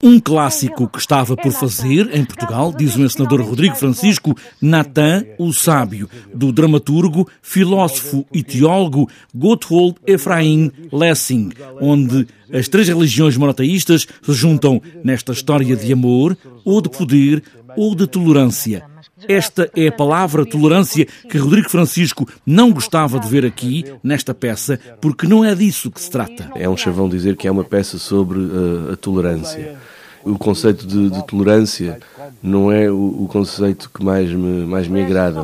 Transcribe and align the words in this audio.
Um 0.00 0.20
clássico 0.20 0.86
que 0.86 1.00
estava 1.00 1.36
por 1.36 1.50
fazer 1.50 2.08
em 2.14 2.24
Portugal, 2.24 2.72
diz 2.72 2.94
o 2.94 3.02
encenador 3.02 3.42
Rodrigo 3.42 3.74
Francisco 3.74 4.32
Natan, 4.62 5.24
o 5.36 5.52
Sábio, 5.52 6.08
do 6.32 6.52
dramaturgo, 6.52 7.28
filósofo 7.42 8.24
e 8.32 8.44
teólogo 8.44 9.10
Gotthold 9.34 9.96
Ephraim 10.06 10.70
Lessing, 10.92 11.50
onde 11.80 12.28
as 12.52 12.68
três 12.68 12.86
religiões 12.86 13.36
monoteístas 13.36 14.06
se 14.22 14.32
juntam 14.34 14.80
nesta 15.02 15.32
história 15.32 15.74
de 15.74 15.92
amor, 15.92 16.38
ou 16.64 16.80
de 16.80 16.88
poder, 16.88 17.42
ou 17.76 17.92
de 17.92 18.06
tolerância. 18.06 18.84
Esta 19.26 19.70
é 19.74 19.88
a 19.88 19.92
palavra 19.92 20.44
tolerância 20.44 21.06
que 21.28 21.38
Rodrigo 21.38 21.68
Francisco 21.68 22.28
não 22.46 22.72
gostava 22.72 23.18
de 23.18 23.28
ver 23.28 23.44
aqui, 23.44 23.84
nesta 24.02 24.34
peça, 24.34 24.78
porque 25.00 25.26
não 25.26 25.44
é 25.44 25.54
disso 25.54 25.90
que 25.90 26.00
se 26.00 26.10
trata. 26.10 26.50
É 26.54 26.68
um 26.68 26.76
chavão 26.76 27.08
dizer 27.08 27.36
que 27.36 27.48
é 27.48 27.50
uma 27.50 27.64
peça 27.64 27.98
sobre 27.98 28.38
uh, 28.38 28.92
a 28.92 28.96
tolerância. 28.96 29.76
O 30.24 30.36
conceito 30.36 30.86
de, 30.86 31.10
de, 31.10 31.26
tolerância 31.26 31.98
não 32.42 32.70
é 32.70 32.90
o, 32.90 33.22
o, 33.22 33.28
conceito 33.28 33.88
que 33.88 34.04
mais 34.04 34.30
me, 34.30 34.66
mais 34.66 34.88
me 34.88 35.02
agrada. 35.02 35.42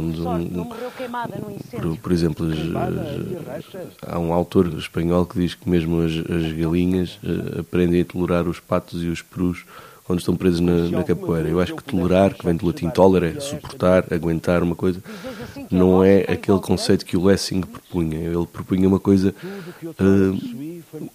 Por, 1.71 1.97
por, 1.97 2.13
exemplo, 2.13 2.47
há 4.07 4.19
um 4.19 4.33
autor 4.33 4.67
espanhol 4.77 5.25
que 5.25 5.39
diz 5.39 5.55
que 5.55 5.71
mesmo 5.71 6.03
as, 6.03 6.13
as 6.13 6.53
galinhas 6.53 7.19
uh, 7.23 7.61
aprendem 7.61 8.03
a 8.03 8.05
tolerar 8.05 8.49
os 8.49 8.61
patos 8.61 9.03
e 9.03 9.07
os 9.07 9.23
perus 9.23 9.65
quando 10.05 10.19
estão 10.19 10.37
presos 10.37 10.61
na, 10.61 10.91
na 10.91 11.03
capoeira. 11.03 11.49
Eu 11.49 11.61
acho 11.61 11.75
que 11.75 11.83
tolerar, 11.83 12.35
que 12.35 12.45
vem 12.45 12.55
do 12.55 12.67
latim 12.67 12.91
toler, 12.91 13.37
é 13.37 13.41
suportar, 13.41 14.05
aguentar 14.13 14.63
uma 14.63 14.77
coisa, 14.77 15.03
não 15.71 16.05
é 16.05 16.21
aquele 16.21 16.61
conceito 16.61 17.07
que 17.07 17.17
o 17.17 17.25
Lessing 17.25 17.63
propunha. 17.63 18.19
Ele 18.19 18.47
propunha 18.47 18.87
uma 18.87 19.01
coisa 19.01 19.35
uh, 19.83 20.64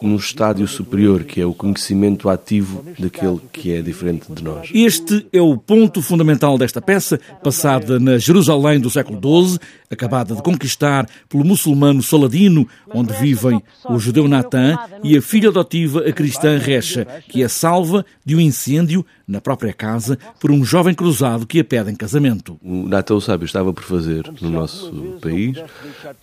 num 0.01 0.15
estádio 0.15 0.67
superior, 0.67 1.23
que 1.23 1.41
é 1.41 1.45
o 1.45 1.53
conhecimento 1.53 2.29
ativo 2.29 2.83
daquele 2.97 3.39
que 3.51 3.73
é 3.73 3.81
diferente 3.81 4.31
de 4.31 4.43
nós. 4.43 4.69
Este 4.73 5.25
é 5.31 5.41
o 5.41 5.57
ponto 5.57 6.01
fundamental 6.01 6.57
desta 6.57 6.81
peça, 6.81 7.19
passada 7.43 7.99
na 7.99 8.17
Jerusalém 8.17 8.79
do 8.79 8.89
século 8.89 9.19
XII, 9.19 9.59
acabada 9.89 10.35
de 10.35 10.41
conquistar 10.41 11.07
pelo 11.27 11.43
muçulmano 11.43 12.03
Saladino, 12.03 12.67
onde 12.93 13.13
vivem 13.13 13.61
o 13.89 13.99
judeu 13.99 14.27
Natan 14.27 14.77
e 15.03 15.17
a 15.17 15.21
filha 15.21 15.49
adotiva, 15.49 16.07
a 16.07 16.11
cristã 16.11 16.57
Recha, 16.57 17.05
que 17.27 17.43
é 17.43 17.47
salva 17.47 18.05
de 18.25 18.35
um 18.35 18.39
incêndio 18.39 19.05
na 19.27 19.39
própria 19.39 19.71
casa 19.71 20.17
por 20.39 20.51
um 20.51 20.63
jovem 20.65 20.93
cruzado 20.93 21.45
que 21.45 21.59
a 21.59 21.63
pede 21.63 21.91
em 21.91 21.95
casamento. 21.95 22.59
O 22.63 22.87
Natan 22.87 23.15
o 23.15 23.21
Sábio 23.21 23.45
estava 23.45 23.71
por 23.71 23.83
fazer 23.83 24.23
no 24.41 24.49
nosso 24.49 24.91
país. 25.21 25.57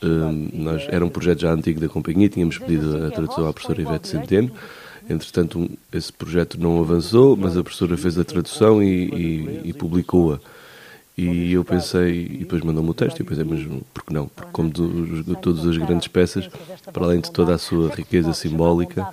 Um, 0.02 0.48
nós, 0.52 0.86
era 0.88 1.04
um 1.04 1.08
projeto 1.08 1.40
já 1.40 1.52
antigo 1.52 1.80
da 1.80 1.88
companhia, 1.88 2.28
tínhamos 2.28 2.58
pedido 2.58 3.06
a 3.06 3.10
tradução 3.10 3.45
à 3.48 3.52
professora 3.52 3.80
Ivete 3.80 4.08
Centeno. 4.08 4.50
Entretanto, 5.08 5.70
esse 5.92 6.12
projeto 6.12 6.58
não 6.58 6.80
avançou, 6.80 7.36
mas 7.36 7.56
a 7.56 7.62
professora 7.62 7.96
fez 7.96 8.18
a 8.18 8.24
tradução 8.24 8.82
e, 8.82 9.08
e, 9.08 9.60
e 9.64 9.72
publicou-a. 9.72 10.40
E 11.18 11.50
eu 11.54 11.64
pensei, 11.64 12.26
e 12.26 12.38
depois 12.40 12.62
mandou-me 12.62 12.90
o 12.90 12.94
texto, 12.94 13.18
e 13.18 13.22
eu 13.22 13.26
pensei, 13.26 13.42
mas 13.42 13.64
por 13.94 14.04
que 14.04 14.12
não? 14.12 14.28
Porque, 14.28 14.50
como 14.52 14.70
de, 14.70 15.22
de 15.22 15.34
todas 15.36 15.66
as 15.66 15.76
grandes 15.78 16.08
peças, 16.08 16.46
para 16.92 17.04
além 17.04 17.20
de 17.20 17.32
toda 17.32 17.54
a 17.54 17.58
sua 17.58 17.88
riqueza 17.88 18.34
simbólica, 18.34 19.08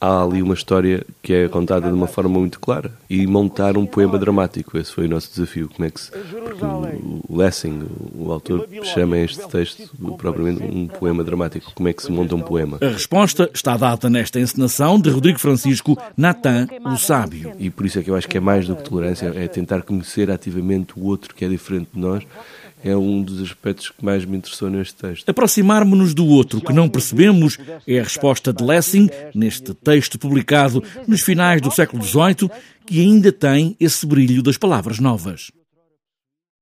há 0.00 0.22
ali 0.22 0.40
uma 0.40 0.54
história 0.54 1.04
que 1.20 1.32
é 1.32 1.48
contada 1.48 1.88
de 1.88 1.94
uma 1.94 2.06
forma 2.06 2.38
muito 2.38 2.60
clara. 2.60 2.92
E 3.10 3.26
montar 3.26 3.76
um 3.76 3.86
poema 3.86 4.16
dramático, 4.18 4.78
esse 4.78 4.92
foi 4.92 5.06
o 5.06 5.08
nosso 5.08 5.30
desafio. 5.30 5.68
Como 5.68 5.84
é 5.84 5.90
que 5.90 6.00
se. 6.00 6.12
Porque 6.12 6.64
o 6.64 7.36
Lessing, 7.36 7.88
o 8.14 8.30
autor, 8.30 8.68
chama 8.84 9.18
este 9.18 9.44
texto 9.48 9.90
propriamente 10.16 10.62
um 10.62 10.86
poema 10.86 11.24
dramático. 11.24 11.72
Como 11.74 11.88
é 11.88 11.92
que 11.92 12.04
se 12.04 12.12
monta 12.12 12.36
um 12.36 12.40
poema? 12.40 12.78
A 12.80 12.88
resposta 12.88 13.50
está 13.52 13.76
dada 13.76 14.08
nesta 14.08 14.38
encenação 14.38 15.00
de 15.00 15.10
Rodrigo 15.10 15.40
Francisco 15.40 15.98
Natan, 16.16 16.68
o 16.84 16.96
Sábio. 16.96 17.52
E 17.58 17.68
por 17.68 17.84
isso 17.84 17.98
é 17.98 18.02
que 18.04 18.10
eu 18.10 18.14
acho 18.14 18.28
que 18.28 18.36
é 18.36 18.40
mais 18.40 18.68
do 18.68 18.76
que 18.76 18.84
tolerância, 18.84 19.32
é 19.34 19.48
tentar 19.48 19.82
conhecer 19.82 20.30
ativamente 20.30 20.92
o 20.96 21.04
outro 21.04 21.34
que 21.34 21.44
é 21.44 21.47
diferente 21.48 21.88
de 21.94 22.00
nós, 22.00 22.24
é 22.84 22.96
um 22.96 23.22
dos 23.22 23.42
aspectos 23.42 23.90
que 23.90 24.04
mais 24.04 24.24
me 24.24 24.36
interessou 24.36 24.70
neste 24.70 24.94
texto. 24.94 25.28
Aproximarmos-nos 25.28 26.14
do 26.14 26.26
outro 26.26 26.60
que 26.60 26.72
não 26.72 26.88
percebemos 26.88 27.58
é 27.86 27.98
a 27.98 28.02
resposta 28.02 28.52
de 28.52 28.62
Lessing 28.62 29.08
neste 29.34 29.74
texto 29.74 30.18
publicado 30.18 30.82
nos 31.06 31.22
finais 31.22 31.60
do 31.60 31.70
século 31.70 32.02
XVIII, 32.02 32.50
que 32.86 33.00
ainda 33.00 33.32
tem 33.32 33.76
esse 33.80 34.06
brilho 34.06 34.42
das 34.42 34.56
palavras 34.56 34.98
novas. 34.98 35.50